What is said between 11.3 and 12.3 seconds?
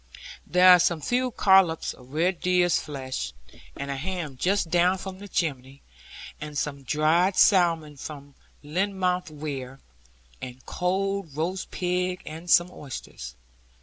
roast pig,